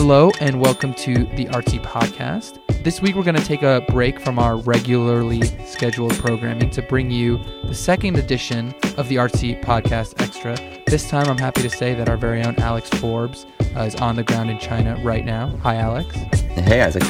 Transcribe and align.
Hello, 0.00 0.30
and 0.40 0.60
welcome 0.60 0.94
to 0.94 1.12
the 1.34 1.46
Artsy 1.46 1.82
Podcast. 1.82 2.60
This 2.84 3.02
week, 3.02 3.16
we're 3.16 3.24
going 3.24 3.34
to 3.34 3.44
take 3.44 3.62
a 3.62 3.84
break 3.88 4.20
from 4.20 4.38
our 4.38 4.56
regularly 4.56 5.42
scheduled 5.66 6.14
programming 6.18 6.70
to 6.70 6.82
bring 6.82 7.10
you 7.10 7.40
the 7.64 7.74
second 7.74 8.16
edition 8.16 8.72
of 8.96 9.08
the 9.08 9.16
Artsy 9.16 9.60
Podcast 9.60 10.22
Extra. 10.22 10.56
This 10.86 11.10
time, 11.10 11.26
I'm 11.26 11.36
happy 11.36 11.62
to 11.62 11.68
say 11.68 11.94
that 11.94 12.08
our 12.08 12.16
very 12.16 12.44
own 12.44 12.54
Alex 12.60 12.88
Forbes 12.90 13.44
uh, 13.74 13.80
is 13.80 13.96
on 13.96 14.14
the 14.14 14.22
ground 14.22 14.52
in 14.52 14.60
China 14.60 14.96
right 15.02 15.24
now. 15.24 15.48
Hi, 15.64 15.74
Alex. 15.74 16.14
Hey, 16.14 16.80
Isaac. 16.80 17.02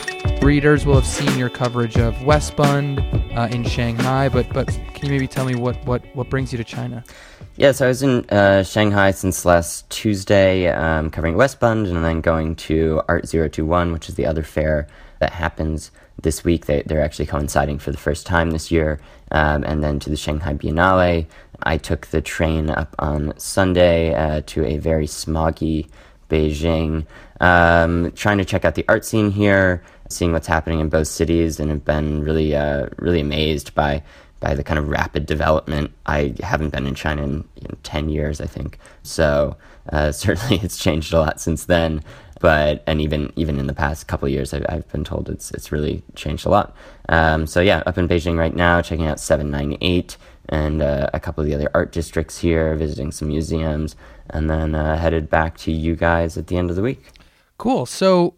Readers 0.43 0.87
will 0.87 0.95
have 0.95 1.07
seen 1.07 1.39
your 1.39 1.51
coverage 1.51 1.99
of 1.99 2.25
Westbund 2.25 3.01
uh, 3.37 3.49
in 3.51 3.65
Shanghai, 3.65 4.31
but 4.31 4.51
but 4.55 4.67
can 4.67 5.05
you 5.05 5.11
maybe 5.11 5.29
tell 5.29 5.45
me 5.45 5.55
what, 5.57 5.77
what, 5.85 6.03
what 6.17 6.31
brings 6.31 6.53
you 6.53 6.57
to 6.57 6.65
China? 6.65 7.05
Yeah, 7.59 7.73
so 7.73 7.87
I 7.87 7.89
was 7.89 8.05
in 8.05 8.25
uh, 8.31 8.63
Shanghai 8.63 9.11
since 9.11 9.45
last 9.45 9.91
Tuesday, 9.91 10.69
um, 10.69 11.11
covering 11.11 11.35
Westbund, 11.35 11.89
and 11.89 12.05
then 12.05 12.21
going 12.21 12.55
to 12.55 13.03
Art 13.09 13.29
021, 13.29 13.91
which 13.91 14.09
is 14.09 14.15
the 14.15 14.27
other 14.27 14.45
fair 14.45 14.87
that 15.19 15.33
happens 15.33 15.91
this 16.23 16.45
week. 16.45 16.67
They, 16.67 16.85
they're 16.87 17.03
actually 17.03 17.27
coinciding 17.27 17.81
for 17.81 17.91
the 17.91 17.99
first 17.99 18.27
time 18.27 18.53
this 18.53 18.71
year, 18.71 19.01
um, 19.33 19.65
and 19.65 19.83
then 19.83 19.99
to 19.99 20.09
the 20.09 20.17
Shanghai 20.17 20.55
Biennale. 20.55 21.27
I 21.65 21.79
took 21.79 22.07
the 22.07 22.23
train 22.23 22.71
up 22.71 22.95
on 23.01 23.37
Sunday 23.41 24.15
uh, 24.15 24.43
to 24.47 24.65
a 24.65 24.79
very 24.79 25.09
smoggy 25.09 25.89
Beijing, 26.31 27.07
um, 27.41 28.13
trying 28.13 28.39
to 28.39 28.45
check 28.45 28.65
out 28.65 28.77
the 28.77 28.85
art 28.87 29.05
scene 29.05 29.33
here, 29.33 29.83
seeing 30.09 30.31
what's 30.31 30.47
happening 30.47 30.79
in 30.79 30.91
both 30.91 31.09
cities, 31.09 31.59
and 31.59 31.73
have 31.73 31.85
been 31.85 32.23
really, 32.23 32.55
uh, 32.55 32.87
really 32.99 33.21
amazed 33.21 33.75
by 33.75 34.05
by 34.41 34.55
the 34.55 34.65
kind 34.65 34.79
of 34.79 34.89
rapid 34.89 35.27
development. 35.27 35.93
I 36.07 36.35
haven't 36.43 36.71
been 36.71 36.87
in 36.87 36.95
China 36.95 37.23
in, 37.23 37.49
in 37.57 37.77
10 37.83 38.09
years, 38.09 38.41
I 38.41 38.47
think. 38.47 38.79
So 39.03 39.57
uh, 39.93 40.13
certainly 40.13 40.61
it's 40.63 40.79
changed 40.79 41.13
a 41.13 41.21
lot 41.21 41.41
since 41.41 41.65
then. 41.65 42.03
But 42.41 42.85
and 42.87 43.01
even 43.01 43.33
even 43.35 43.59
in 43.59 43.67
the 43.67 43.75
past 43.75 44.07
couple 44.07 44.27
of 44.27 44.33
years, 44.33 44.55
I've, 44.55 44.65
I've 44.69 44.89
been 44.93 45.03
told 45.03 45.29
it's 45.29 45.51
it's 45.51 45.73
really 45.73 46.05
changed 46.15 46.47
a 46.47 46.51
lot. 46.51 46.77
Um, 47.09 47.49
so 47.49 47.61
yeah, 47.61 47.83
up 47.85 47.99
in 47.99 48.07
Beijing 48.07 48.39
right 48.39 48.55
now, 48.55 48.81
checking 48.81 49.09
out 49.09 49.19
798 49.19 50.17
and 50.51 50.81
uh, 50.81 51.11
a 51.13 51.19
couple 51.19 51.43
of 51.43 51.49
the 51.49 51.55
other 51.55 51.69
art 51.75 51.91
districts 51.91 52.39
here, 52.39 52.77
visiting 52.77 53.11
some 53.11 53.27
museums, 53.27 53.97
and 54.31 54.49
then 54.49 54.77
uh, 54.77 54.97
headed 54.97 55.29
back 55.29 55.57
to 55.59 55.73
you 55.73 55.97
guys 55.97 56.39
at 56.39 56.47
the 56.47 56.57
end 56.57 56.71
of 56.71 56.77
the 56.77 56.83
week. 56.83 57.11
Cool. 57.59 57.87
So 57.87 58.35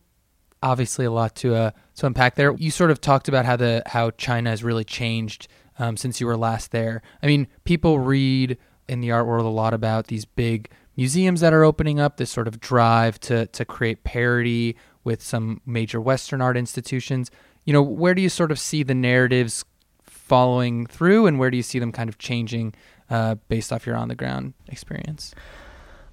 obviously 0.62 1.05
a 1.05 1.11
lot 1.11 1.34
to 1.37 1.55
uh, 1.55 1.71
to 1.97 2.06
unpack 2.06 2.34
there. 2.34 2.53
You 2.55 2.71
sort 2.71 2.91
of 2.91 3.01
talked 3.01 3.28
about 3.28 3.45
how 3.45 3.56
the 3.56 3.83
how 3.87 4.11
China 4.12 4.51
has 4.51 4.65
really 4.65 4.84
changed 4.84 5.48
um, 5.81 5.97
since 5.97 6.20
you 6.20 6.27
were 6.27 6.36
last 6.36 6.70
there. 6.70 7.03
I 7.23 7.27
mean, 7.27 7.48
people 7.64 7.98
read 7.98 8.59
in 8.86 9.00
the 9.00 9.11
art 9.11 9.27
world 9.27 9.47
a 9.47 9.48
lot 9.48 9.75
about 9.75 10.06
these 10.06 10.25
big 10.25 10.70
museums 10.97 11.41
that 11.41 11.53
are 11.53 11.64
opening 11.64 11.98
up, 11.98 12.19
this 12.19 12.31
sort 12.31 12.47
of 12.47 12.61
drive 12.61 13.19
to 13.20 13.47
to 13.47 13.64
create 13.64 14.05
parity 14.05 14.77
with 15.03 15.22
some 15.22 15.61
major 15.64 16.00
Western 16.00 16.41
art 16.42 16.56
institutions. 16.56 17.31
You 17.64 17.72
know, 17.72 17.83
where 17.83 18.14
do 18.14 18.22
you 18.22 18.28
sort 18.28 18.53
of 18.53 18.59
see 18.59 18.83
the 18.83 18.95
narratives 18.95 19.64
following 20.03 20.87
through, 20.87 21.27
and 21.27 21.39
where 21.39 21.50
do 21.50 21.56
you 21.56 21.62
see 21.62 21.78
them 21.78 21.92
kind 21.92 22.09
of 22.09 22.19
changing 22.19 22.75
uh, 23.09 23.37
based 23.48 23.72
off 23.72 23.87
your 23.87 23.97
on 23.97 24.09
the 24.09 24.15
ground 24.15 24.53
experience? 24.69 25.34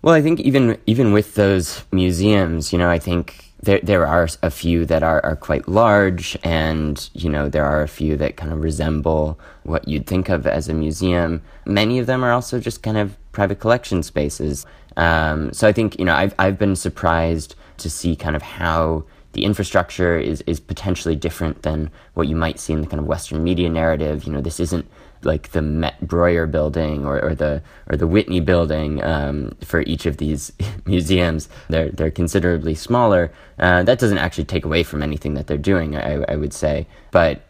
Well, 0.01 0.15
I 0.15 0.21
think 0.21 0.39
even 0.39 0.77
even 0.85 1.11
with 1.11 1.35
those 1.35 1.83
museums, 1.91 2.71
you 2.71 2.79
know, 2.79 2.89
I 2.89 2.99
think 2.99 3.46
there 3.61 3.79
there 3.81 4.05
are 4.05 4.27
a 4.43 4.49
few 4.49 4.85
that 4.85 5.03
are, 5.03 5.23
are 5.25 5.35
quite 5.35 5.67
large, 5.67 6.37
and 6.43 7.09
you 7.13 7.29
know 7.29 7.49
there 7.49 7.65
are 7.65 7.81
a 7.81 7.87
few 7.87 8.15
that 8.17 8.37
kind 8.37 8.53
of 8.53 8.61
resemble 8.61 9.39
what 9.63 9.87
you'd 9.87 10.05
think 10.05 10.29
of 10.29 10.45
as 10.45 10.69
a 10.69 10.73
museum. 10.73 11.41
Many 11.65 11.99
of 11.99 12.05
them 12.05 12.23
are 12.23 12.31
also 12.31 12.59
just 12.59 12.83
kind 12.83 12.97
of 12.97 13.17
private 13.31 13.59
collection 13.59 14.03
spaces. 14.03 14.65
Um, 14.95 15.51
so 15.53 15.67
I 15.67 15.71
think 15.73 15.97
you 15.97 16.05
know 16.05 16.13
I've 16.13 16.35
I've 16.37 16.59
been 16.59 16.75
surprised 16.75 17.55
to 17.77 17.89
see 17.89 18.15
kind 18.15 18.35
of 18.35 18.41
how 18.41 19.05
the 19.33 19.43
infrastructure 19.43 20.17
is 20.17 20.41
is 20.41 20.59
potentially 20.59 21.15
different 21.15 21.63
than 21.63 21.89
what 22.13 22.27
you 22.27 22.35
might 22.35 22.59
see 22.59 22.73
in 22.73 22.81
the 22.81 22.87
kind 22.87 22.99
of 22.99 23.07
Western 23.07 23.43
media 23.43 23.69
narrative. 23.69 24.23
You 24.25 24.33
know, 24.33 24.41
this 24.41 24.59
isn't 24.59 24.87
like 25.27 25.51
the 25.51 25.61
Met 25.61 26.07
Breuer 26.07 26.47
building 26.47 27.05
or, 27.05 27.21
or 27.23 27.35
the 27.35 27.61
or 27.89 27.97
the 27.97 28.07
Whitney 28.07 28.39
building 28.39 29.03
um, 29.03 29.51
for 29.61 29.81
each 29.81 30.05
of 30.05 30.17
these 30.17 30.51
museums. 30.85 31.49
They're 31.69 31.91
they're 31.91 32.11
considerably 32.11 32.73
smaller. 32.73 33.31
Uh, 33.59 33.83
that 33.83 33.99
doesn't 33.99 34.17
actually 34.17 34.45
take 34.45 34.65
away 34.65 34.83
from 34.83 35.03
anything 35.03 35.35
that 35.35 35.47
they're 35.47 35.57
doing. 35.57 35.95
I, 35.95 36.23
I 36.23 36.35
would 36.35 36.53
say, 36.53 36.87
but 37.11 37.41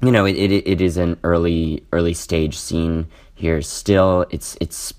you 0.00 0.10
know, 0.10 0.24
it, 0.24 0.36
it 0.36 0.52
it 0.66 0.80
is 0.80 0.96
an 0.96 1.18
early 1.22 1.84
early 1.92 2.14
stage 2.14 2.58
scene 2.58 3.06
here. 3.34 3.62
Still, 3.62 4.26
it's 4.30 4.56
it's 4.60 4.92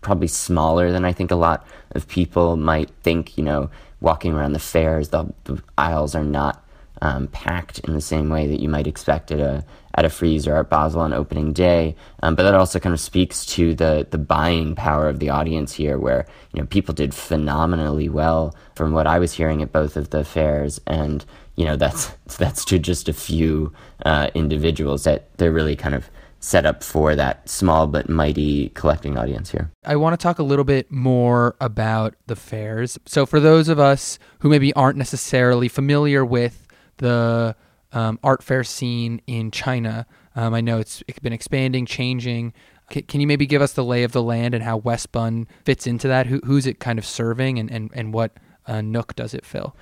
probably 0.00 0.28
smaller 0.28 0.90
than 0.90 1.04
I 1.04 1.12
think 1.12 1.30
a 1.30 1.36
lot 1.36 1.66
of 1.92 2.08
people 2.08 2.56
might 2.56 2.90
think. 3.02 3.38
You 3.38 3.44
know, 3.44 3.70
walking 4.00 4.32
around 4.34 4.52
the 4.52 4.58
fairs, 4.58 5.10
the, 5.10 5.32
the 5.44 5.62
aisles 5.76 6.14
are 6.14 6.24
not 6.24 6.64
um, 7.02 7.28
packed 7.28 7.78
in 7.80 7.94
the 7.94 8.00
same 8.00 8.28
way 8.28 8.46
that 8.46 8.60
you 8.60 8.68
might 8.68 8.86
expect 8.86 9.30
at 9.30 9.40
a 9.40 9.64
at 9.94 10.04
a 10.04 10.10
Frieze 10.10 10.46
or 10.46 10.56
at 10.56 10.70
Basel 10.70 11.00
on 11.00 11.12
opening 11.12 11.52
day. 11.52 11.96
Um, 12.22 12.36
but 12.36 12.44
that 12.44 12.54
also 12.54 12.78
kind 12.78 12.92
of 12.92 13.00
speaks 13.00 13.44
to 13.46 13.74
the 13.74 14.06
the 14.10 14.18
buying 14.18 14.74
power 14.74 15.08
of 15.08 15.18
the 15.18 15.30
audience 15.30 15.72
here, 15.72 15.98
where 15.98 16.26
you 16.52 16.60
know 16.60 16.66
people 16.66 16.94
did 16.94 17.14
phenomenally 17.14 18.08
well 18.08 18.54
from 18.74 18.92
what 18.92 19.06
I 19.06 19.18
was 19.18 19.32
hearing 19.32 19.62
at 19.62 19.72
both 19.72 19.96
of 19.96 20.10
the 20.10 20.24
fairs, 20.24 20.80
and 20.86 21.24
you 21.56 21.64
know 21.64 21.76
that's 21.76 22.06
that's 22.38 22.64
to 22.66 22.78
just 22.78 23.08
a 23.08 23.12
few 23.12 23.72
uh, 24.04 24.30
individuals 24.34 25.04
that 25.04 25.36
they're 25.38 25.52
really 25.52 25.76
kind 25.76 25.94
of 25.94 26.10
set 26.40 26.64
up 26.64 26.84
for 26.84 27.16
that 27.16 27.48
small 27.48 27.88
but 27.88 28.08
mighty 28.08 28.68
collecting 28.70 29.18
audience 29.18 29.50
here. 29.50 29.72
I 29.84 29.96
want 29.96 30.18
to 30.18 30.22
talk 30.22 30.38
a 30.38 30.44
little 30.44 30.64
bit 30.64 30.90
more 30.90 31.56
about 31.60 32.14
the 32.28 32.36
fairs. 32.36 32.98
So, 33.06 33.26
for 33.26 33.40
those 33.40 33.68
of 33.68 33.78
us 33.78 34.18
who 34.40 34.48
maybe 34.48 34.72
aren't 34.74 34.98
necessarily 34.98 35.68
familiar 35.68 36.24
with 36.24 36.67
the 36.98 37.56
um, 37.92 38.18
art 38.22 38.42
fair 38.42 38.64
scene 38.64 39.20
in 39.26 39.50
China. 39.50 40.06
Um, 40.36 40.54
I 40.54 40.60
know 40.60 40.78
it's, 40.78 41.02
been 41.22 41.32
expanding, 41.32 41.86
changing. 41.86 42.52
C- 42.92 43.02
can 43.02 43.20
you 43.20 43.26
maybe 43.26 43.46
give 43.46 43.62
us 43.62 43.72
the 43.72 43.84
lay 43.84 44.04
of 44.04 44.12
the 44.12 44.22
land 44.22 44.54
and 44.54 44.62
how 44.62 44.78
Westbund 44.78 45.46
fits 45.64 45.86
into 45.86 46.08
that? 46.08 46.26
Who, 46.26 46.40
who's 46.44 46.66
it 46.66 46.78
kind 46.78 46.98
of 46.98 47.06
serving 47.06 47.58
and, 47.58 47.70
and, 47.70 47.90
and 47.94 48.12
what 48.12 48.32
uh, 48.66 48.80
nook 48.80 49.16
does 49.16 49.34
it 49.34 49.44
fill? 49.44 49.74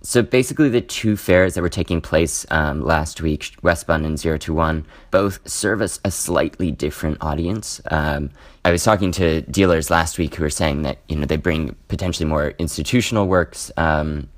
So 0.00 0.22
basically, 0.22 0.68
the 0.68 0.80
two 0.80 1.16
fairs 1.16 1.54
that 1.54 1.62
were 1.62 1.68
taking 1.68 2.00
place 2.00 2.46
um, 2.50 2.84
last 2.84 3.20
week, 3.20 3.56
Westbund 3.62 4.06
and 4.06 4.16
Zero 4.16 4.38
to 4.38 4.54
One, 4.54 4.86
both 5.10 5.46
service 5.48 5.98
a 6.04 6.10
slightly 6.12 6.70
different 6.70 7.18
audience. 7.20 7.80
Um, 7.90 8.30
I 8.64 8.70
was 8.70 8.84
talking 8.84 9.10
to 9.12 9.40
dealers 9.42 9.90
last 9.90 10.16
week 10.16 10.36
who 10.36 10.44
were 10.44 10.50
saying 10.50 10.82
that 10.82 10.98
you 11.08 11.16
know 11.16 11.26
they 11.26 11.36
bring 11.36 11.74
potentially 11.88 12.28
more 12.28 12.50
institutional 12.58 13.26
works 13.26 13.72
um, 13.76 14.28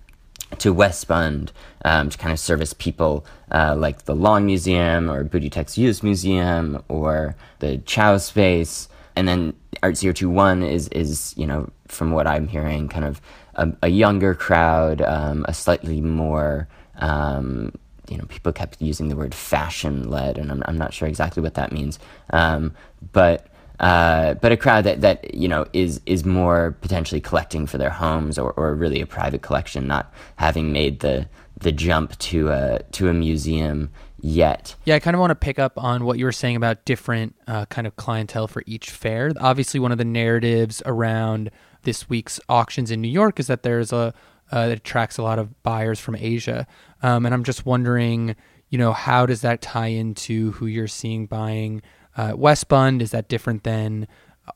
to 0.58 0.74
Westbund 0.74 1.52
um, 1.84 2.10
to 2.10 2.18
kind 2.18 2.32
of 2.32 2.38
service 2.38 2.72
people 2.72 3.24
uh, 3.52 3.74
like 3.76 4.04
the 4.04 4.14
Long 4.14 4.46
Museum 4.46 5.10
or 5.10 5.24
Budi 5.24 5.50
Tek's 5.50 5.74
Yuz 5.74 6.02
Museum 6.02 6.82
or 6.88 7.36
the 7.60 7.78
Qiao 7.78 8.20
Space. 8.20 8.88
And 9.16 9.26
then 9.28 9.54
Art 9.82 9.96
021 9.96 10.62
is, 10.62 10.88
is, 10.88 11.34
you 11.36 11.46
know, 11.46 11.68
from 11.88 12.12
what 12.12 12.26
I'm 12.26 12.48
hearing, 12.48 12.88
kind 12.88 13.04
of 13.04 13.20
a, 13.54 13.72
a 13.82 13.88
younger 13.88 14.34
crowd, 14.34 15.02
um, 15.02 15.44
a 15.48 15.54
slightly 15.54 16.00
more, 16.00 16.68
um, 16.96 17.72
you 18.08 18.16
know, 18.16 18.24
people 18.26 18.52
kept 18.52 18.80
using 18.80 19.08
the 19.08 19.16
word 19.16 19.34
fashion 19.34 20.08
led, 20.08 20.38
and 20.38 20.50
I'm, 20.50 20.62
I'm 20.66 20.78
not 20.78 20.92
sure 20.92 21.08
exactly 21.08 21.42
what 21.42 21.54
that 21.54 21.72
means. 21.72 21.98
Um, 22.30 22.74
but 23.12 23.46
uh, 23.80 24.34
but 24.34 24.52
a 24.52 24.56
crowd 24.58 24.84
that, 24.84 25.00
that 25.00 25.34
you 25.34 25.48
know 25.48 25.66
is 25.72 26.00
is 26.04 26.24
more 26.24 26.76
potentially 26.82 27.20
collecting 27.20 27.66
for 27.66 27.78
their 27.78 27.90
homes 27.90 28.38
or, 28.38 28.52
or 28.52 28.74
really 28.74 29.00
a 29.00 29.06
private 29.06 29.40
collection, 29.40 29.86
not 29.86 30.12
having 30.36 30.70
made 30.70 31.00
the 31.00 31.26
the 31.58 31.72
jump 31.72 32.16
to 32.18 32.50
a 32.50 32.82
to 32.92 33.08
a 33.08 33.14
museum 33.14 33.90
yet. 34.20 34.76
Yeah, 34.84 34.96
I 34.96 34.98
kind 34.98 35.14
of 35.16 35.20
want 35.20 35.30
to 35.30 35.34
pick 35.34 35.58
up 35.58 35.78
on 35.78 36.04
what 36.04 36.18
you 36.18 36.26
were 36.26 36.32
saying 36.32 36.56
about 36.56 36.84
different 36.84 37.34
uh, 37.46 37.64
kind 37.66 37.86
of 37.86 37.96
clientele 37.96 38.48
for 38.48 38.62
each 38.66 38.90
fair. 38.90 39.32
Obviously, 39.40 39.80
one 39.80 39.92
of 39.92 39.98
the 39.98 40.04
narratives 40.04 40.82
around 40.84 41.50
this 41.82 42.06
week's 42.06 42.38
auctions 42.50 42.90
in 42.90 43.00
New 43.00 43.08
York 43.08 43.40
is 43.40 43.46
that 43.46 43.62
there's 43.62 43.94
a 43.94 44.12
uh, 44.52 44.68
that 44.68 44.76
attracts 44.76 45.16
a 45.16 45.22
lot 45.22 45.38
of 45.38 45.62
buyers 45.62 45.98
from 45.98 46.16
Asia, 46.16 46.66
um, 47.02 47.24
and 47.24 47.34
I'm 47.34 47.44
just 47.44 47.64
wondering, 47.64 48.36
you 48.68 48.76
know, 48.76 48.92
how 48.92 49.24
does 49.24 49.40
that 49.40 49.62
tie 49.62 49.86
into 49.86 50.52
who 50.52 50.66
you're 50.66 50.86
seeing 50.86 51.24
buying? 51.24 51.80
Uh, 52.16 52.32
Westbund? 52.32 53.02
Is 53.02 53.10
that 53.10 53.28
different 53.28 53.64
than 53.64 54.06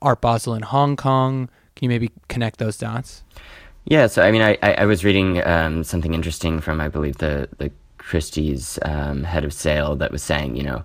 Art 0.02 0.20
Basel 0.20 0.54
in 0.54 0.62
Hong 0.62 0.96
Kong? 0.96 1.48
Can 1.76 1.86
you 1.86 1.88
maybe 1.88 2.10
connect 2.28 2.58
those 2.58 2.76
dots? 2.76 3.22
Yeah, 3.84 4.06
so 4.06 4.22
I 4.22 4.30
mean, 4.30 4.42
I, 4.42 4.56
I, 4.62 4.86
was 4.86 5.04
reading 5.04 5.46
um, 5.46 5.84
something 5.84 6.14
interesting 6.14 6.60
from, 6.60 6.80
I 6.80 6.88
believe, 6.88 7.18
the, 7.18 7.50
the 7.58 7.70
Christie's 7.98 8.78
um, 8.82 9.24
head 9.24 9.44
of 9.44 9.52
sale 9.52 9.94
that 9.96 10.10
was 10.10 10.22
saying, 10.22 10.56
you 10.56 10.62
know, 10.62 10.84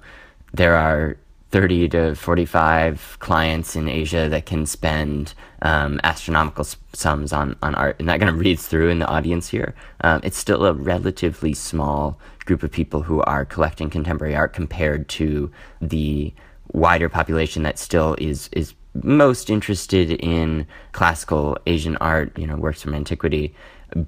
there 0.53 0.75
are 0.75 1.17
30 1.51 1.89
to 1.89 2.15
45 2.15 3.17
clients 3.19 3.75
in 3.75 3.87
Asia 3.87 4.29
that 4.29 4.45
can 4.45 4.65
spend 4.65 5.33
um, 5.61 5.99
astronomical 6.03 6.65
sums 6.93 7.33
on, 7.33 7.55
on 7.63 7.73
art. 7.75 7.95
And 7.99 8.07
that 8.09 8.19
kind 8.19 8.29
of 8.29 8.39
reads 8.39 8.67
through 8.67 8.89
in 8.89 8.99
the 8.99 9.07
audience 9.07 9.47
here. 9.47 9.73
Um, 10.01 10.19
it's 10.23 10.37
still 10.37 10.65
a 10.65 10.73
relatively 10.73 11.53
small 11.53 12.19
group 12.45 12.63
of 12.63 12.71
people 12.71 13.03
who 13.03 13.21
are 13.21 13.45
collecting 13.45 13.89
contemporary 13.89 14.35
art 14.35 14.53
compared 14.53 15.07
to 15.09 15.51
the 15.81 16.33
wider 16.73 17.09
population 17.09 17.63
that 17.63 17.79
still 17.79 18.15
is 18.19 18.49
is 18.53 18.73
most 19.03 19.49
interested 19.49 20.11
in 20.11 20.65
classical 20.91 21.57
Asian 21.67 21.95
art, 21.97 22.37
you 22.37 22.47
know, 22.47 22.55
works 22.55 22.81
from 22.81 22.93
antiquity. 22.95 23.53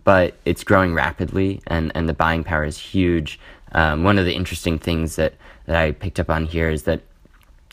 but 0.03 0.35
it's 0.45 0.63
growing 0.63 0.93
rapidly, 0.93 1.59
and 1.67 1.91
and 1.95 2.07
the 2.07 2.13
buying 2.13 2.43
power 2.43 2.63
is 2.63 2.77
huge. 2.77 3.39
Um, 3.71 4.03
one 4.03 4.19
of 4.19 4.25
the 4.25 4.33
interesting 4.33 4.77
things 4.77 5.15
that 5.15 5.33
that 5.65 5.75
I 5.75 5.91
picked 5.91 6.19
up 6.19 6.29
on 6.29 6.45
here 6.45 6.69
is 6.69 6.83
that 6.83 7.01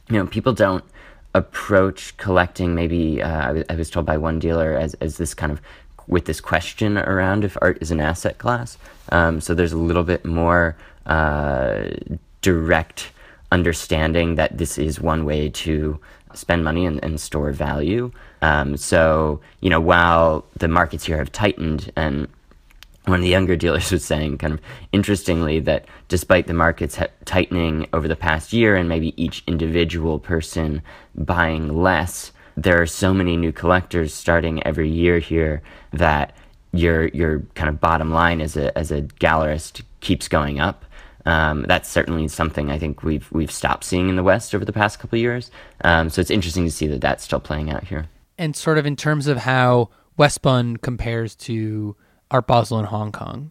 you 0.08 0.16
know 0.16 0.26
people 0.26 0.52
don't 0.52 0.84
approach 1.34 2.16
collecting 2.16 2.74
maybe 2.74 3.22
uh, 3.22 3.62
I 3.68 3.74
was 3.74 3.90
told 3.90 4.06
by 4.06 4.16
one 4.16 4.38
dealer 4.38 4.76
as, 4.76 4.94
as 4.94 5.18
this 5.18 5.34
kind 5.34 5.52
of 5.52 5.60
with 6.06 6.24
this 6.24 6.40
question 6.40 6.96
around 6.96 7.44
if 7.44 7.56
art 7.60 7.78
is 7.80 7.90
an 7.90 8.00
asset 8.00 8.38
class 8.38 8.78
um, 9.12 9.40
so 9.40 9.54
there's 9.54 9.72
a 9.72 9.76
little 9.76 10.04
bit 10.04 10.24
more 10.24 10.76
uh, 11.06 11.88
direct 12.40 13.12
understanding 13.52 14.34
that 14.34 14.58
this 14.58 14.78
is 14.78 15.00
one 15.00 15.24
way 15.24 15.48
to 15.48 15.98
spend 16.34 16.62
money 16.62 16.84
and, 16.84 17.02
and 17.02 17.20
store 17.20 17.52
value 17.52 18.10
um, 18.42 18.76
so 18.76 19.40
you 19.60 19.70
know 19.70 19.80
while 19.80 20.44
the 20.56 20.68
markets 20.68 21.04
here 21.04 21.16
have 21.16 21.32
tightened 21.32 21.90
and 21.96 22.28
one 23.08 23.20
of 23.20 23.22
the 23.22 23.30
younger 23.30 23.56
dealers 23.56 23.90
was 23.92 24.04
saying, 24.04 24.38
kind 24.38 24.52
of 24.54 24.60
interestingly, 24.92 25.60
that 25.60 25.86
despite 26.08 26.46
the 26.46 26.54
markets 26.54 26.96
ha- 26.96 27.06
tightening 27.24 27.86
over 27.92 28.06
the 28.06 28.16
past 28.16 28.52
year 28.52 28.76
and 28.76 28.88
maybe 28.88 29.20
each 29.22 29.42
individual 29.46 30.18
person 30.18 30.82
buying 31.14 31.74
less, 31.74 32.32
there 32.56 32.80
are 32.80 32.86
so 32.86 33.14
many 33.14 33.36
new 33.36 33.52
collectors 33.52 34.12
starting 34.12 34.62
every 34.66 34.88
year 34.88 35.18
here 35.18 35.62
that 35.92 36.34
your 36.72 37.06
your 37.08 37.40
kind 37.54 37.68
of 37.68 37.80
bottom 37.80 38.10
line 38.10 38.40
as 38.40 38.56
a 38.56 38.76
as 38.76 38.90
a 38.90 39.02
gallerist 39.02 39.82
keeps 40.00 40.28
going 40.28 40.60
up. 40.60 40.84
Um, 41.28 41.66
that's 41.68 41.90
certainly 41.90 42.26
something 42.28 42.70
I 42.70 42.78
think 42.78 43.02
we've 43.02 43.30
we've 43.32 43.52
stopped 43.52 43.84
seeing 43.84 44.08
in 44.08 44.16
the 44.16 44.22
West 44.22 44.54
over 44.54 44.64
the 44.64 44.72
past 44.72 44.98
couple 44.98 45.16
of 45.16 45.20
years. 45.20 45.50
Um, 45.82 46.08
so 46.08 46.20
it's 46.22 46.30
interesting 46.30 46.64
to 46.64 46.70
see 46.70 46.86
that 46.86 47.02
that's 47.02 47.22
still 47.22 47.40
playing 47.40 47.70
out 47.70 47.84
here. 47.84 48.06
And 48.38 48.56
sort 48.56 48.78
of 48.78 48.86
in 48.86 48.96
terms 48.96 49.26
of 49.26 49.36
how 49.36 49.90
Westbund 50.16 50.80
compares 50.80 51.34
to 51.36 51.96
Art 52.30 52.46
Basel 52.46 52.78
in 52.78 52.84
Hong 52.84 53.12
Kong? 53.12 53.50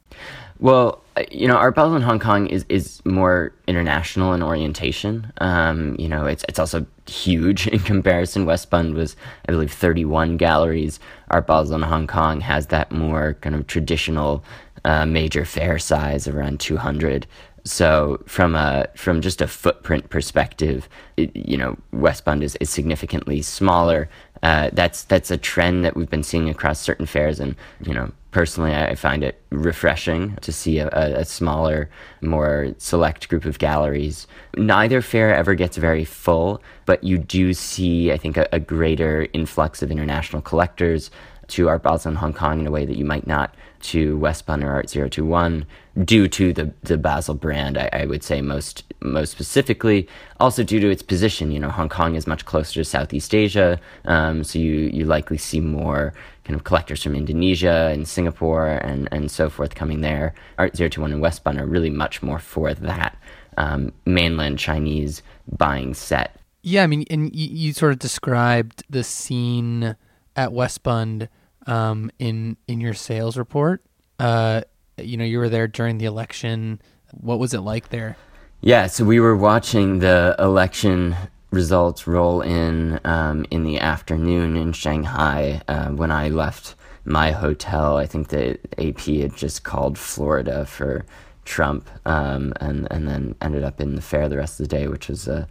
Well, 0.59 1.03
uh, 1.15 1.23
you 1.31 1.47
know, 1.47 1.55
Art 1.55 1.75
Basel 1.75 1.95
in 1.95 2.01
Hong 2.01 2.19
Kong 2.19 2.47
is, 2.47 2.65
is 2.69 3.03
more 3.05 3.53
international 3.67 4.33
in 4.33 4.43
orientation. 4.43 5.31
Um, 5.39 5.95
you 5.99 6.07
know, 6.07 6.25
it's 6.25 6.43
it's 6.47 6.59
also 6.59 6.85
huge 7.07 7.67
in 7.75 7.79
comparison. 7.79 8.45
Westbund 8.45 8.93
was, 8.93 9.15
I 9.47 9.51
believe, 9.51 9.71
31 9.71 10.37
galleries. 10.37 10.99
Art 11.29 11.47
Basel 11.47 11.75
in 11.75 11.81
Hong 11.81 12.07
Kong 12.07 12.41
has 12.41 12.67
that 12.67 12.91
more 12.91 13.35
kind 13.41 13.55
of 13.55 13.67
traditional 13.67 14.43
uh, 14.85 15.05
major 15.05 15.43
fair 15.43 15.79
size, 15.79 16.27
around 16.27 16.59
200. 16.59 17.25
So 17.69 18.21
from 18.25 18.55
a 18.55 18.87
from 18.95 19.21
just 19.21 19.41
a 19.41 19.47
footprint 19.47 20.09
perspective, 20.09 20.87
it, 21.17 21.35
you 21.35 21.57
know, 21.57 21.77
Westbund 21.91 22.43
is, 22.43 22.55
is 22.57 22.69
significantly 22.69 23.41
smaller. 23.41 24.09
Uh, 24.43 24.69
that's 24.73 25.03
that's 25.03 25.31
a 25.31 25.37
trend 25.37 25.83
that 25.83 25.95
we've 25.95 26.09
been 26.09 26.23
seeing 26.23 26.49
across 26.49 26.79
certain 26.79 27.05
fairs, 27.05 27.39
and 27.39 27.55
you 27.81 27.93
know, 27.93 28.11
personally, 28.31 28.73
I 28.73 28.95
find 28.95 29.23
it 29.23 29.41
refreshing 29.49 30.35
to 30.41 30.51
see 30.53 30.77
a, 30.77 30.89
a, 30.89 31.25
smaller, 31.25 31.89
more 32.21 32.73
select 32.77 33.29
group 33.29 33.45
of 33.45 33.57
galleries. 33.57 34.27
Neither 34.55 35.01
fair 35.01 35.33
ever 35.33 35.55
gets 35.55 35.75
very 35.77 36.05
full, 36.05 36.61
but 36.85 37.03
you 37.03 37.17
do 37.17 37.53
see, 37.53 38.11
I 38.11 38.17
think, 38.17 38.37
a, 38.37 38.47
a 38.51 38.59
greater 38.59 39.27
influx 39.33 39.81
of 39.81 39.89
international 39.89 40.43
collectors 40.43 41.09
to 41.49 41.69
Art 41.69 41.83
Basel 41.83 42.11
in 42.11 42.17
Hong 42.17 42.33
Kong 42.33 42.59
in 42.59 42.67
a 42.67 42.71
way 42.71 42.85
that 42.85 42.97
you 42.97 43.05
might 43.05 43.27
not 43.27 43.55
to 43.79 44.17
Westbund 44.17 44.63
or 44.63 44.71
Art 44.71 44.87
021 44.89 45.65
due 46.03 46.27
to 46.27 46.53
the, 46.53 46.73
the 46.83 46.97
Basel 46.97 47.35
brand, 47.35 47.77
I, 47.77 47.89
I, 47.93 48.05
would 48.05 48.23
say 48.23 48.41
most 48.41 48.83
most 49.01 49.31
specifically. 49.31 50.07
Also 50.39 50.63
due 50.63 50.79
to 50.79 50.89
its 50.89 51.01
position, 51.01 51.51
you 51.51 51.59
know, 51.59 51.69
Hong 51.69 51.89
Kong 51.89 52.15
is 52.15 52.27
much 52.27 52.45
closer 52.45 52.73
to 52.73 52.83
Southeast 52.83 53.33
Asia, 53.33 53.79
um, 54.05 54.43
so 54.43 54.59
you, 54.59 54.89
you 54.93 55.05
likely 55.05 55.37
see 55.37 55.59
more 55.59 56.13
kind 56.43 56.55
of 56.55 56.63
collectors 56.63 57.03
from 57.03 57.15
Indonesia 57.15 57.89
and 57.93 58.07
Singapore 58.07 58.67
and, 58.67 59.07
and 59.11 59.29
so 59.29 59.49
forth 59.49 59.75
coming 59.75 60.01
there. 60.01 60.33
Art 60.57 60.73
021 60.73 61.11
and 61.11 61.21
Westbund 61.21 61.59
are 61.59 61.65
really 61.65 61.89
much 61.89 62.23
more 62.23 62.39
for 62.39 62.73
that 62.73 63.17
um, 63.57 63.91
mainland 64.05 64.59
Chinese 64.59 65.21
buying 65.57 65.93
set. 65.93 66.39
Yeah, 66.61 66.83
I 66.83 66.87
mean, 66.87 67.05
and 67.09 67.33
you, 67.35 67.47
you 67.49 67.73
sort 67.73 67.91
of 67.91 67.99
described 67.99 68.83
the 68.89 69.03
scene 69.03 69.95
at 70.35 70.53
Westbund 70.53 71.29
um, 71.67 72.09
in 72.17 72.57
in 72.67 72.81
your 72.81 72.93
sales 72.93 73.37
report. 73.37 73.83
Uh, 74.19 74.61
you 74.97 75.17
know, 75.17 75.25
you 75.25 75.37
were 75.37 75.49
there 75.49 75.67
during 75.67 75.99
the 75.99 76.05
election. 76.05 76.81
What 77.11 77.39
was 77.39 77.53
it 77.53 77.61
like 77.61 77.89
there? 77.89 78.17
Yeah, 78.61 78.87
so 78.87 79.05
we 79.05 79.19
were 79.19 79.35
watching 79.35 79.99
the 79.99 80.35
election 80.39 81.15
results 81.51 82.07
roll 82.07 82.41
in 82.41 82.99
um, 83.05 83.45
in 83.51 83.63
the 83.63 83.79
afternoon 83.79 84.57
in 84.57 84.73
Shanghai 84.73 85.61
uh, 85.67 85.89
when 85.89 86.11
I 86.11 86.29
left 86.29 86.75
my 87.05 87.31
hotel. 87.31 87.97
I 87.97 88.05
think 88.05 88.29
the 88.29 88.57
AP 88.77 89.01
had 89.21 89.35
just 89.35 89.63
called 89.63 89.97
Florida 89.97 90.65
for 90.65 91.05
Trump, 91.45 91.87
um, 92.05 92.53
and 92.59 92.87
and 92.89 93.07
then 93.07 93.35
ended 93.41 93.63
up 93.63 93.79
in 93.79 93.95
the 93.95 94.01
fair 94.01 94.27
the 94.27 94.37
rest 94.37 94.59
of 94.59 94.67
the 94.67 94.75
day, 94.75 94.87
which 94.87 95.07
was 95.07 95.27
a 95.27 95.47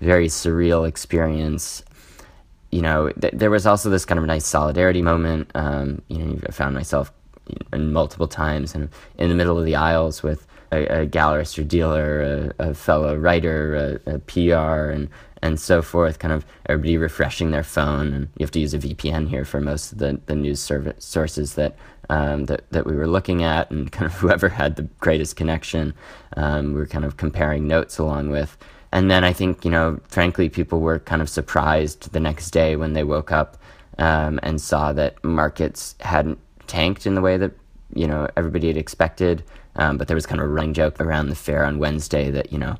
very 0.00 0.28
surreal 0.28 0.88
experience 0.88 1.82
you 2.76 2.82
know, 2.82 3.08
th- 3.08 3.32
there 3.34 3.48
was 3.48 3.66
also 3.66 3.88
this 3.88 4.04
kind 4.04 4.18
of 4.18 4.26
nice 4.26 4.44
solidarity 4.44 5.00
moment. 5.00 5.50
Um, 5.54 6.02
you 6.08 6.18
know, 6.18 6.38
I 6.46 6.52
found 6.52 6.74
myself 6.74 7.10
in 7.72 7.90
multiple 7.90 8.28
times 8.28 8.74
in, 8.74 8.90
in 9.16 9.30
the 9.30 9.34
middle 9.34 9.58
of 9.58 9.64
the 9.64 9.74
aisles 9.74 10.22
with 10.22 10.46
a, 10.72 10.84
a 11.04 11.06
gallerist 11.06 11.58
or 11.58 11.64
dealer, 11.64 12.52
a, 12.58 12.70
a 12.70 12.74
fellow 12.74 13.16
writer, 13.16 14.00
a, 14.06 14.16
a, 14.16 14.18
PR, 14.18 14.90
and 14.90 15.08
and 15.40 15.58
so 15.58 15.80
forth. 15.80 16.18
Kind 16.18 16.34
of 16.34 16.44
everybody 16.66 16.98
refreshing 16.98 17.50
their 17.50 17.62
phone, 17.62 18.12
and 18.12 18.28
you 18.36 18.44
have 18.44 18.50
to 18.50 18.60
use 18.60 18.74
a 18.74 18.78
VPN 18.78 19.26
here 19.26 19.46
for 19.46 19.58
most 19.58 19.92
of 19.92 19.98
the, 19.98 20.20
the 20.26 20.34
news 20.34 20.60
service 20.60 21.02
sources 21.02 21.54
that 21.54 21.76
um, 22.10 22.44
that 22.44 22.70
that 22.72 22.84
we 22.84 22.94
were 22.94 23.08
looking 23.08 23.42
at, 23.42 23.70
and 23.70 23.90
kind 23.90 24.04
of 24.04 24.12
whoever 24.20 24.50
had 24.50 24.76
the 24.76 24.82
greatest 25.00 25.34
connection, 25.36 25.94
um, 26.36 26.74
we 26.74 26.80
were 26.80 26.86
kind 26.86 27.06
of 27.06 27.16
comparing 27.16 27.66
notes 27.66 27.96
along 27.96 28.28
with. 28.28 28.58
And 28.92 29.10
then 29.10 29.24
I 29.24 29.32
think, 29.32 29.64
you 29.64 29.70
know, 29.70 30.00
frankly, 30.08 30.48
people 30.48 30.80
were 30.80 30.98
kind 31.00 31.20
of 31.20 31.28
surprised 31.28 32.12
the 32.12 32.20
next 32.20 32.50
day 32.50 32.76
when 32.76 32.92
they 32.92 33.04
woke 33.04 33.32
up 33.32 33.56
um, 33.98 34.38
and 34.42 34.60
saw 34.60 34.92
that 34.92 35.22
markets 35.24 35.94
hadn't 36.00 36.38
tanked 36.66 37.06
in 37.06 37.14
the 37.14 37.20
way 37.20 37.36
that, 37.36 37.52
you 37.94 38.06
know, 38.06 38.28
everybody 38.36 38.68
had 38.68 38.76
expected. 38.76 39.42
Um, 39.76 39.98
but 39.98 40.08
there 40.08 40.14
was 40.14 40.26
kind 40.26 40.40
of 40.40 40.46
a 40.46 40.50
running 40.50 40.74
joke 40.74 41.00
around 41.00 41.28
the 41.28 41.34
fair 41.34 41.64
on 41.64 41.78
Wednesday 41.78 42.30
that, 42.30 42.52
you 42.52 42.58
know, 42.58 42.76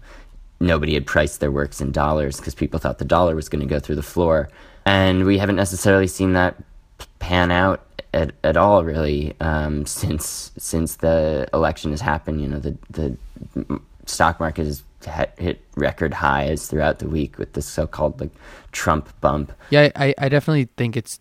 nobody 0.60 0.94
had 0.94 1.06
priced 1.06 1.40
their 1.40 1.52
works 1.52 1.80
in 1.80 1.92
dollars 1.92 2.38
because 2.38 2.54
people 2.54 2.78
thought 2.78 2.98
the 2.98 3.04
dollar 3.04 3.34
was 3.34 3.48
going 3.48 3.60
to 3.60 3.68
go 3.68 3.78
through 3.78 3.96
the 3.96 4.02
floor. 4.02 4.48
And 4.84 5.24
we 5.24 5.38
haven't 5.38 5.56
necessarily 5.56 6.06
seen 6.06 6.32
that 6.34 6.56
pan 7.18 7.50
out 7.50 7.84
at, 8.14 8.32
at 8.44 8.56
all, 8.56 8.84
really, 8.84 9.34
um, 9.40 9.84
since 9.86 10.52
since 10.56 10.96
the 10.96 11.48
election 11.52 11.90
has 11.90 12.00
happened. 12.00 12.40
You 12.40 12.48
know, 12.48 12.58
the 12.58 12.76
the 12.90 13.16
stock 14.06 14.40
market 14.40 14.66
has 14.66 14.82
hit 15.38 15.60
record 15.76 16.14
highs 16.14 16.66
throughout 16.66 16.98
the 16.98 17.08
week 17.08 17.38
with 17.38 17.52
this 17.52 17.66
so-called 17.66 18.20
like 18.20 18.32
Trump 18.72 19.08
bump. 19.20 19.52
Yeah, 19.70 19.90
I, 19.94 20.14
I 20.18 20.28
definitely 20.28 20.68
think 20.76 20.96
it's 20.96 21.20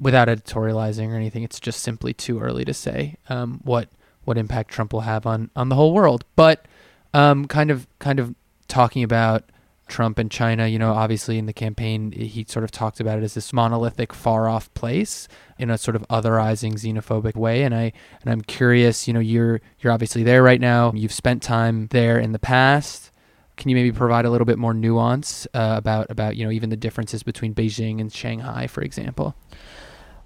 without 0.00 0.28
editorializing 0.28 1.08
or 1.08 1.16
anything. 1.16 1.42
It's 1.42 1.60
just 1.60 1.80
simply 1.80 2.12
too 2.12 2.40
early 2.40 2.64
to 2.64 2.74
say 2.74 3.16
um, 3.28 3.60
what 3.62 3.88
what 4.24 4.38
impact 4.38 4.70
Trump 4.70 4.92
will 4.92 5.02
have 5.02 5.26
on 5.26 5.50
on 5.54 5.68
the 5.68 5.74
whole 5.74 5.92
world. 5.92 6.24
But 6.36 6.66
um, 7.14 7.46
kind 7.46 7.70
of 7.70 7.86
kind 7.98 8.18
of 8.18 8.34
talking 8.68 9.02
about 9.02 9.44
Trump 9.88 10.18
and 10.18 10.30
China, 10.30 10.66
you 10.66 10.78
know, 10.78 10.92
obviously 10.92 11.38
in 11.38 11.46
the 11.46 11.52
campaign, 11.52 12.12
he 12.12 12.44
sort 12.48 12.64
of 12.64 12.70
talked 12.70 13.00
about 13.00 13.18
it 13.18 13.24
as 13.24 13.34
this 13.34 13.52
monolithic, 13.52 14.12
far 14.12 14.48
off 14.48 14.72
place 14.74 15.28
in 15.58 15.70
a 15.70 15.78
sort 15.78 15.96
of 15.96 16.06
otherizing, 16.08 16.74
xenophobic 16.74 17.34
way. 17.34 17.62
And 17.62 17.74
I 17.74 17.92
and 18.22 18.30
I'm 18.30 18.42
curious, 18.42 19.08
you 19.08 19.14
know, 19.14 19.20
you're 19.20 19.60
you're 19.80 19.92
obviously 19.92 20.22
there 20.22 20.42
right 20.42 20.60
now. 20.60 20.92
You've 20.94 21.12
spent 21.12 21.42
time 21.42 21.88
there 21.88 22.18
in 22.18 22.32
the 22.32 22.38
past. 22.38 23.10
Can 23.56 23.70
you 23.70 23.74
maybe 23.74 23.90
provide 23.90 24.24
a 24.24 24.30
little 24.30 24.44
bit 24.44 24.58
more 24.58 24.72
nuance 24.72 25.46
uh, 25.52 25.74
about 25.76 26.10
about 26.10 26.36
you 26.36 26.44
know 26.44 26.50
even 26.50 26.70
the 26.70 26.76
differences 26.76 27.22
between 27.22 27.54
Beijing 27.54 28.00
and 28.00 28.12
Shanghai, 28.12 28.66
for 28.66 28.82
example? 28.82 29.34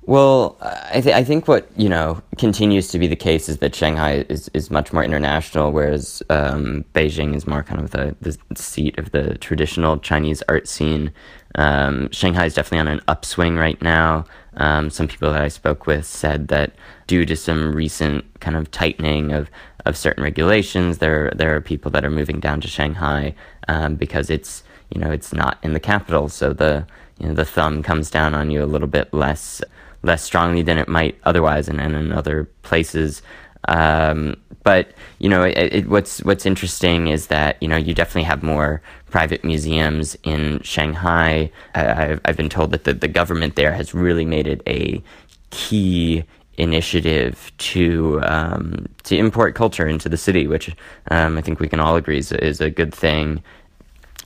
Well, 0.04 0.58
I, 0.60 1.00
th- 1.00 1.14
I 1.14 1.22
think 1.22 1.46
what 1.46 1.70
you 1.76 1.88
know 1.88 2.20
continues 2.36 2.88
to 2.88 2.98
be 2.98 3.06
the 3.06 3.14
case 3.16 3.48
is 3.48 3.58
that 3.58 3.74
Shanghai 3.74 4.24
is, 4.28 4.50
is 4.52 4.70
much 4.70 4.92
more 4.92 5.04
international, 5.04 5.70
whereas 5.70 6.22
um, 6.28 6.84
Beijing 6.92 7.36
is 7.36 7.46
more 7.46 7.62
kind 7.62 7.80
of 7.80 7.92
the, 7.92 8.16
the 8.20 8.36
seat 8.56 8.98
of 8.98 9.12
the 9.12 9.38
traditional 9.38 9.98
Chinese 9.98 10.42
art 10.48 10.66
scene. 10.66 11.12
Um, 11.54 12.10
Shanghai 12.10 12.46
is 12.46 12.54
definitely 12.54 12.80
on 12.80 12.88
an 12.88 13.00
upswing 13.06 13.56
right 13.56 13.80
now. 13.80 14.24
Um, 14.56 14.90
some 14.90 15.06
people 15.06 15.32
that 15.32 15.40
I 15.42 15.48
spoke 15.48 15.86
with 15.86 16.04
said 16.04 16.48
that 16.48 16.72
due 17.06 17.24
to 17.24 17.36
some 17.36 17.72
recent 17.74 18.24
kind 18.40 18.56
of 18.56 18.72
tightening 18.72 19.30
of, 19.32 19.50
of 19.86 19.96
certain 19.96 20.24
regulations, 20.24 20.98
there 20.98 21.30
there 21.36 21.54
are 21.54 21.60
people 21.60 21.92
that 21.92 22.04
are 22.04 22.10
moving 22.10 22.40
down 22.40 22.60
to 22.62 22.68
Shanghai 22.68 23.36
um, 23.68 23.94
because 23.94 24.30
it's 24.30 24.64
you 24.94 25.00
know 25.00 25.10
it's 25.10 25.32
not 25.32 25.58
in 25.62 25.72
the 25.72 25.80
capital, 25.80 26.28
so 26.28 26.52
the 26.52 26.86
you 27.18 27.28
know 27.28 27.34
the 27.34 27.44
thumb 27.44 27.82
comes 27.82 28.10
down 28.10 28.34
on 28.34 28.50
you 28.50 28.62
a 28.62 28.66
little 28.66 28.88
bit 28.88 29.12
less 29.12 29.62
less 30.02 30.22
strongly 30.22 30.62
than 30.62 30.78
it 30.78 30.88
might 30.88 31.18
otherwise, 31.24 31.68
and, 31.68 31.80
and 31.80 31.94
in 31.94 32.12
other 32.12 32.44
places. 32.62 33.22
Um, 33.68 34.36
but 34.64 34.92
you 35.18 35.28
know, 35.28 35.42
it, 35.42 35.56
it, 35.56 35.88
what's 35.88 36.22
what's 36.22 36.46
interesting 36.46 37.08
is 37.08 37.28
that 37.28 37.56
you 37.62 37.68
know 37.68 37.76
you 37.76 37.94
definitely 37.94 38.24
have 38.24 38.42
more 38.42 38.82
private 39.10 39.44
museums 39.44 40.16
in 40.24 40.60
Shanghai. 40.62 41.50
I, 41.74 42.04
I've, 42.04 42.20
I've 42.24 42.36
been 42.36 42.48
told 42.48 42.72
that 42.72 42.84
the, 42.84 42.92
the 42.92 43.08
government 43.08 43.56
there 43.56 43.72
has 43.72 43.94
really 43.94 44.24
made 44.24 44.46
it 44.46 44.62
a 44.66 45.02
key 45.50 46.24
initiative 46.58 47.50
to 47.58 48.20
um, 48.24 48.86
to 49.04 49.16
import 49.16 49.54
culture 49.54 49.86
into 49.86 50.08
the 50.08 50.16
city, 50.16 50.46
which 50.46 50.74
um, 51.10 51.38
I 51.38 51.40
think 51.40 51.60
we 51.60 51.68
can 51.68 51.80
all 51.80 51.96
agree 51.96 52.18
is, 52.18 52.32
is 52.32 52.60
a 52.60 52.70
good 52.70 52.94
thing. 52.94 53.42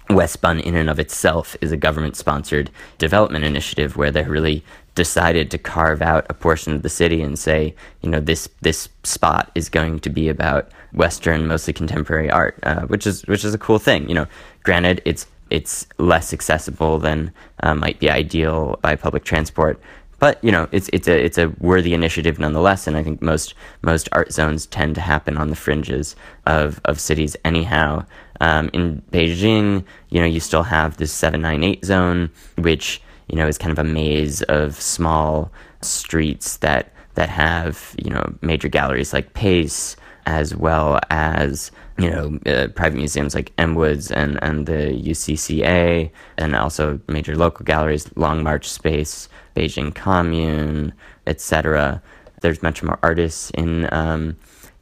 Westbund, 0.09 0.61
in 0.63 0.77
and 0.77 0.89
of 0.89 0.99
itself, 0.99 1.57
is 1.61 1.73
a 1.73 1.77
government 1.77 2.17
sponsored 2.17 2.71
development 2.99 3.45
initiative 3.45 3.97
where 3.97 4.11
they're 4.11 4.31
really 4.31 4.65
decided 4.95 5.51
to 5.51 5.59
carve 5.59 6.01
out 6.01 6.25
a 6.31 6.35
portion 6.35 6.73
of 6.73 6.83
the 6.83 6.89
city 6.89 7.21
and 7.21 7.39
say, 7.39 7.75
you 8.03 8.11
know, 8.11 8.21
this 8.21 8.49
this 8.61 8.89
spot 9.03 9.51
is 9.55 9.69
going 9.69 10.01
to 10.01 10.11
be 10.11 10.29
about 10.29 10.71
Western, 10.93 11.47
mostly 11.47 11.73
contemporary 11.73 12.31
art, 12.31 12.59
uh, 12.63 12.83
which 12.87 13.07
is 13.07 13.27
which 13.27 13.45
is 13.45 13.55
a 13.55 13.59
cool 13.59 13.79
thing. 13.79 14.09
You 14.09 14.15
know, 14.15 14.27
granted, 14.63 15.03
it's 15.05 15.27
it's 15.51 15.87
less 15.99 16.33
accessible 16.33 16.99
than 16.99 17.33
uh, 17.63 17.75
might 17.75 18.01
be 18.01 18.11
ideal 18.11 18.79
by 18.83 18.97
public 18.97 19.25
transport, 19.25 19.81
but 20.19 20.43
you 20.43 20.53
know, 20.53 20.69
it's 20.73 20.89
it's 20.93 21.09
a 21.09 21.25
it's 21.25 21.39
a 21.39 21.49
worthy 21.61 21.95
initiative 21.95 22.39
nonetheless. 22.39 22.87
And 22.87 22.97
I 22.97 23.03
think 23.03 23.21
most 23.23 23.55
most 23.83 24.09
art 24.13 24.33
zones 24.33 24.67
tend 24.67 24.95
to 24.95 25.01
happen 25.01 25.37
on 25.37 25.51
the 25.51 25.57
fringes 25.57 26.17
of 26.47 26.81
of 26.85 27.01
cities 27.01 27.37
anyhow. 27.45 28.05
Um, 28.41 28.69
in 28.75 29.03
Beijing, 29.11 29.85
you 30.11 30.21
know, 30.21 30.27
you 30.27 30.41
still 30.41 30.63
have 30.63 30.97
this 30.99 31.13
seven 31.13 31.43
nine 31.43 31.65
eight 31.65 31.85
zone, 31.85 32.31
which 32.59 33.01
you 33.29 33.37
know, 33.37 33.47
is 33.47 33.59
kind 33.59 33.73
of 33.73 33.79
a 33.79 33.89
maze 33.89 34.43
of 34.43 34.81
small 34.81 35.51
streets 35.83 36.59
that 36.59 36.93
that 37.15 37.29
have 37.29 37.95
you 38.03 38.11
know 38.11 38.35
major 38.43 38.69
galleries 38.69 39.13
like 39.13 39.35
Pace, 39.35 39.97
as 40.27 40.55
well 40.55 41.01
as 41.11 41.71
you 41.99 42.11
know 42.11 42.39
uh, 42.47 42.69
private 42.69 42.97
museums 42.97 43.35
like 43.35 43.53
M 43.59 43.75
Woods 43.75 44.11
and 44.11 44.39
and 44.43 44.67
the 44.67 45.03
UCCA, 45.05 46.11
and 46.39 46.55
also 46.55 47.01
major 47.09 47.37
local 47.37 47.65
galleries, 47.65 48.09
Long 48.17 48.43
March 48.43 48.69
Space, 48.69 49.29
Beijing 49.57 49.95
Commune, 49.95 50.93
etc. 51.27 52.03
There's 52.43 52.63
much 52.63 52.83
more 52.83 52.99
artists 53.03 53.51
in 53.51 53.89
um, 53.93 54.37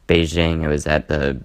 Beijing. 0.07 0.65
I 0.65 0.67
was 0.67 0.85
at 0.85 1.07
the 1.07 1.41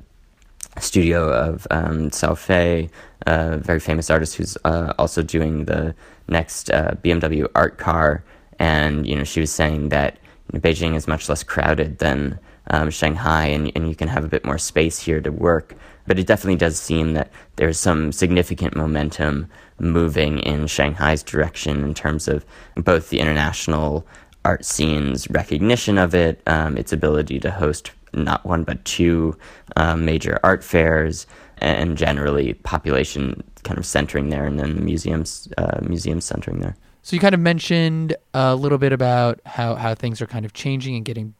studio 0.81 1.33
of 1.33 1.67
um, 1.71 2.11
Fei, 2.11 2.91
a 3.27 3.57
very 3.59 3.81
famous 3.81 4.11
artist 4.11 4.35
who's 4.35 4.59
uh, 4.65 4.93
also 4.99 5.23
doing 5.23 5.65
the 5.67 5.95
next 6.29 6.71
uh, 6.71 6.95
BMW 7.03 7.49
art 7.55 7.79
car, 7.79 8.25
and 8.59 9.07
you 9.07 9.17
know 9.17 9.25
she 9.25 9.41
was 9.41 9.53
saying 9.53 9.91
that 9.91 10.19
you 10.53 10.59
know, 10.59 10.61
Beijing 10.61 10.97
is 10.97 11.07
much 11.07 11.29
less 11.29 11.43
crowded 11.43 11.99
than 11.99 12.39
um, 12.71 12.91
Shanghai, 12.91 13.47
and 13.47 13.71
and 13.77 13.89
you 13.89 13.95
can 13.95 14.09
have 14.09 14.25
a 14.25 14.29
bit 14.29 14.45
more 14.45 14.59
space 14.59 14.99
here 14.99 15.21
to 15.21 15.31
work. 15.31 15.77
But 16.07 16.19
it 16.19 16.27
definitely 16.27 16.57
does 16.57 16.79
seem 16.79 17.13
that 17.13 17.31
there's 17.57 17.79
some 17.79 18.11
significant 18.11 18.75
momentum 18.75 19.49
moving 19.81 20.39
in 20.41 20.67
Shanghai's 20.67 21.23
direction 21.23 21.83
in 21.85 21.95
terms 21.95 22.29
of 22.29 22.45
both 22.77 23.11
the 23.11 23.21
international 23.21 24.07
art 24.45 24.65
scene's 24.65 25.29
recognition 25.31 25.99
of 25.99 26.15
it, 26.15 26.41
um, 26.47 26.77
its 26.77 26.93
ability 26.93 27.39
to 27.41 27.51
host 27.51 27.91
not 28.13 28.45
one 28.45 28.65
but 28.65 28.85
two 28.85 29.37
um, 29.77 30.05
major 30.05 30.39
art 30.43 30.65
fairs, 30.65 31.27
and 31.59 31.97
generally 31.97 32.55
population 32.55 33.43
kind 33.63 33.79
of 33.79 33.87
centering 33.87 34.31
there, 34.31 34.47
and 34.47 34.59
then 34.59 34.75
the 34.75 34.81
museums 34.81 35.49
uh, 35.59 35.81
museums 35.83 36.25
centering 36.25 36.61
there. 36.61 36.77
So 37.03 37.17
you 37.17 37.21
kind 37.21 37.35
of 37.35 37.41
mentioned 37.41 38.17
a 38.35 38.55
little 38.55 38.79
bit 38.79 38.93
about 38.93 39.41
how 39.47 39.75
how 39.75 39.95
things 39.95 40.21
are 40.21 40.27
kind 40.27 40.45
of 40.45 40.53
changing 40.53 40.97
and 40.97 41.05
getting 41.05 41.35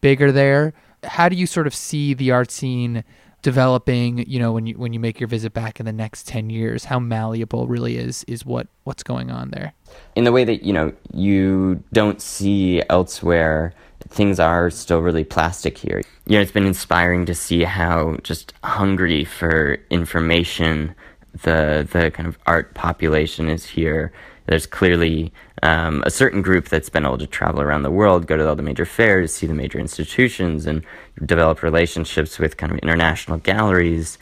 bigger 0.00 0.32
there. 0.32 0.72
How 1.04 1.28
do 1.28 1.36
you 1.36 1.46
sort 1.46 1.66
of 1.66 1.74
see 1.74 2.14
the 2.14 2.30
art 2.30 2.50
scene 2.50 3.04
developing? 3.42 4.28
You 4.28 4.38
know, 4.38 4.52
when 4.52 4.66
you 4.66 4.74
when 4.74 4.92
you 4.92 5.00
make 5.00 5.20
your 5.20 5.28
visit 5.28 5.52
back 5.52 5.80
in 5.80 5.86
the 5.86 5.92
next 5.92 6.26
ten 6.26 6.50
years, 6.50 6.84
how 6.84 6.98
malleable 6.98 7.66
really 7.66 7.96
is 7.96 8.24
is 8.24 8.44
what 8.44 8.68
what's 8.84 9.02
going 9.02 9.30
on 9.30 9.50
there? 9.50 9.74
In 10.16 10.24
the 10.24 10.32
way 10.32 10.44
that 10.44 10.64
you 10.64 10.72
know 10.72 10.92
you 11.12 11.82
don't 11.92 12.20
see 12.20 12.82
elsewhere 12.88 13.74
things 14.08 14.40
are 14.40 14.70
still 14.70 15.00
really 15.00 15.24
plastic 15.24 15.78
here. 15.78 16.02
You 16.26 16.36
know, 16.36 16.40
it's 16.40 16.50
been 16.50 16.66
inspiring 16.66 17.26
to 17.26 17.34
see 17.34 17.62
how 17.64 18.16
just 18.22 18.52
hungry 18.64 19.24
for 19.24 19.78
information 19.90 20.94
the 21.42 21.86
the 21.92 22.10
kind 22.10 22.28
of 22.28 22.38
art 22.46 22.74
population 22.74 23.48
is 23.48 23.64
here. 23.64 24.12
There's 24.50 24.66
clearly 24.66 25.32
um, 25.62 26.02
a 26.04 26.10
certain 26.10 26.42
group 26.42 26.68
that's 26.68 26.88
been 26.88 27.06
able 27.06 27.18
to 27.18 27.26
travel 27.28 27.60
around 27.60 27.84
the 27.84 27.90
world, 27.92 28.26
go 28.26 28.36
to 28.36 28.48
all 28.48 28.56
the 28.56 28.64
major 28.64 28.84
fairs, 28.84 29.32
see 29.32 29.46
the 29.46 29.54
major 29.54 29.78
institutions, 29.78 30.66
and 30.66 30.84
develop 31.24 31.62
relationships 31.62 32.36
with 32.36 32.56
kind 32.56 32.72
of 32.72 32.78
international 32.78 33.38
galleries 33.38 34.18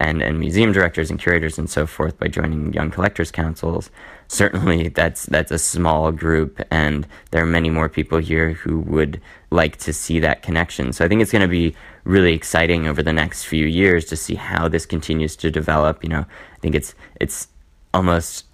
and, 0.00 0.20
and 0.20 0.40
museum 0.40 0.72
directors 0.72 1.10
and 1.10 1.20
curators 1.20 1.58
and 1.58 1.70
so 1.70 1.86
forth 1.86 2.18
by 2.18 2.26
joining 2.26 2.72
young 2.72 2.90
collectors 2.90 3.30
councils. 3.30 3.88
Certainly 4.26 4.88
that's 4.88 5.26
that's 5.26 5.52
a 5.52 5.58
small 5.58 6.10
group 6.10 6.60
and 6.72 7.06
there 7.30 7.44
are 7.44 7.46
many 7.46 7.70
more 7.70 7.88
people 7.88 8.18
here 8.18 8.54
who 8.54 8.80
would 8.80 9.20
like 9.50 9.76
to 9.76 9.92
see 9.92 10.18
that 10.18 10.42
connection. 10.42 10.92
So 10.92 11.04
i 11.04 11.08
think 11.08 11.22
it's 11.22 11.32
going 11.32 11.42
to 11.42 11.48
be 11.48 11.76
really 12.02 12.32
exciting 12.32 12.88
over 12.88 13.00
the 13.00 13.12
next 13.12 13.44
few 13.44 13.66
years 13.66 14.04
to 14.06 14.16
see 14.16 14.34
how 14.34 14.66
this 14.66 14.86
continues 14.86 15.36
to 15.36 15.52
develop. 15.52 16.02
You 16.02 16.10
know 16.10 16.24
i 16.56 16.58
think 16.60 16.74
it's 16.74 16.96
it's 17.20 17.48
almost 17.94 18.44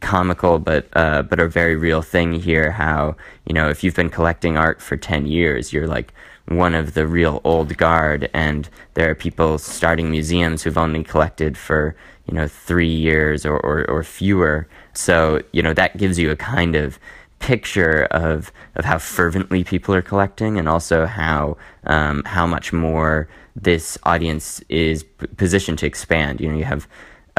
comical 0.00 0.58
but 0.58 0.88
uh, 0.94 1.22
but 1.22 1.38
a 1.40 1.48
very 1.48 1.76
real 1.76 2.02
thing 2.02 2.32
here 2.34 2.72
how 2.72 3.16
you 3.46 3.54
know 3.54 3.68
if 3.68 3.84
you've 3.84 3.94
been 3.94 4.10
collecting 4.10 4.56
art 4.56 4.82
for 4.82 4.96
10 4.96 5.26
years 5.26 5.72
you're 5.72 5.86
like 5.86 6.12
one 6.48 6.74
of 6.74 6.94
the 6.94 7.06
real 7.06 7.40
old 7.44 7.76
guard 7.76 8.28
and 8.34 8.68
there 8.94 9.08
are 9.08 9.14
people 9.14 9.58
starting 9.58 10.10
museums 10.10 10.62
who've 10.62 10.78
only 10.78 11.04
collected 11.04 11.56
for 11.56 11.94
you 12.26 12.34
know 12.34 12.48
three 12.48 12.92
years 12.92 13.46
or, 13.46 13.58
or, 13.60 13.88
or 13.88 14.02
fewer 14.02 14.68
so, 14.92 15.42
you 15.52 15.62
know, 15.62 15.74
that 15.74 15.96
gives 15.96 16.18
you 16.18 16.30
a 16.30 16.36
kind 16.36 16.74
of 16.74 16.98
picture 17.38 18.04
of 18.10 18.52
of 18.74 18.84
how 18.84 18.98
fervently 18.98 19.64
people 19.64 19.94
are 19.94 20.02
collecting 20.02 20.58
and 20.58 20.68
also 20.68 21.06
how 21.06 21.56
um, 21.84 22.22
how 22.24 22.46
much 22.46 22.72
more 22.72 23.28
this 23.56 23.96
audience 24.02 24.60
is 24.68 25.02
p- 25.04 25.26
positioned 25.36 25.78
to 25.78 25.86
expand. 25.86 26.40
You 26.40 26.50
know, 26.50 26.58
you 26.58 26.64
have 26.64 26.86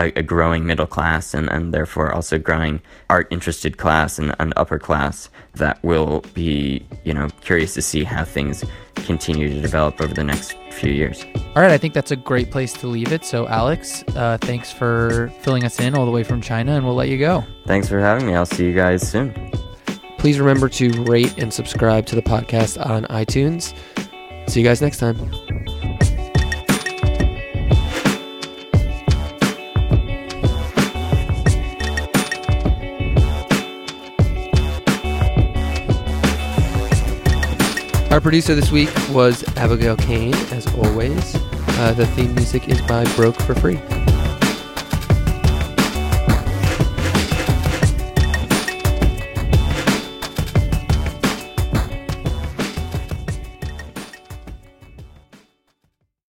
a, 0.01 0.19
a, 0.19 0.23
growing 0.23 0.65
middle 0.65 0.87
class 0.87 1.33
and, 1.33 1.49
and 1.49 1.73
therefore 1.73 2.13
also 2.13 2.37
growing 2.37 2.81
art 3.09 3.27
interested 3.31 3.77
class 3.77 4.17
and, 4.17 4.35
and 4.39 4.53
upper 4.57 4.79
class 4.79 5.29
that 5.53 5.81
will 5.83 6.21
be, 6.33 6.85
you 7.03 7.13
know, 7.13 7.27
curious 7.41 7.73
to 7.75 7.81
see 7.81 8.03
how 8.03 8.23
things 8.23 8.63
continue 8.95 9.49
to 9.49 9.61
develop 9.61 10.01
over 10.01 10.13
the 10.13 10.23
next 10.23 10.55
few 10.71 10.91
years. 10.91 11.25
All 11.55 11.61
right, 11.61 11.71
I 11.71 11.77
think 11.77 11.93
that's 11.93 12.11
a 12.11 12.15
great 12.15 12.51
place 12.51 12.73
to 12.73 12.87
leave 12.87 13.11
it. 13.11 13.25
So, 13.25 13.47
Alex, 13.47 14.03
uh, 14.15 14.37
thanks 14.41 14.71
for 14.71 15.31
filling 15.41 15.63
us 15.63 15.79
in 15.79 15.95
all 15.95 16.05
the 16.05 16.11
way 16.11 16.23
from 16.23 16.41
China, 16.41 16.73
and 16.73 16.85
we'll 16.85 16.95
let 16.95 17.09
you 17.09 17.17
go. 17.17 17.43
Thanks 17.65 17.87
for 17.87 17.99
having 17.99 18.27
me. 18.27 18.35
I'll 18.35 18.45
see 18.45 18.65
you 18.65 18.73
guys 18.73 19.07
soon. 19.07 19.33
Please 20.17 20.39
remember 20.39 20.69
to 20.69 20.89
rate 21.03 21.37
and 21.37 21.53
subscribe 21.53 22.05
to 22.07 22.15
the 22.15 22.21
podcast 22.21 22.83
on 22.85 23.05
iTunes. 23.05 23.75
See 24.47 24.61
you 24.61 24.65
guys 24.65 24.81
next 24.81 24.97
time. 24.99 25.50
Our 38.11 38.19
producer 38.19 38.55
this 38.55 38.73
week 38.73 38.89
was 39.11 39.41
Abigail 39.55 39.95
Kane, 39.95 40.33
as 40.51 40.67
always. 40.75 41.33
Uh, 41.79 41.93
the 41.95 42.05
theme 42.07 42.35
music 42.35 42.67
is 42.67 42.81
by 42.81 43.05
Broke 43.15 43.39
for 43.41 43.55
Free. 43.55 43.79